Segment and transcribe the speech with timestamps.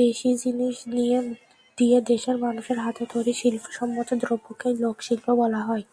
[0.00, 0.76] দেশি জিনিস
[1.78, 5.84] দিয়ে দেশের মানুষের হাতে তৈরি শিল্পসম্মত দ্রব্যকেই লোকশিল্প বলা হয়।